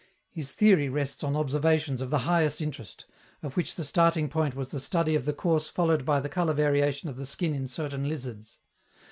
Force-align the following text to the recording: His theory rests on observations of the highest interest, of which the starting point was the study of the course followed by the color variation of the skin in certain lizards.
His 0.31 0.51
theory 0.51 0.89
rests 0.89 1.23
on 1.23 1.35
observations 1.35 2.01
of 2.01 2.09
the 2.09 2.17
highest 2.25 2.59
interest, 2.59 3.05
of 3.43 3.55
which 3.55 3.75
the 3.75 3.83
starting 3.83 4.29
point 4.29 4.55
was 4.55 4.69
the 4.71 4.79
study 4.79 5.13
of 5.13 5.25
the 5.25 5.31
course 5.33 5.69
followed 5.69 6.05
by 6.05 6.19
the 6.19 6.27
color 6.27 6.53
variation 6.53 7.07
of 7.07 7.17
the 7.17 7.25
skin 7.27 7.53
in 7.53 7.67
certain 7.67 8.09
lizards. 8.09 8.57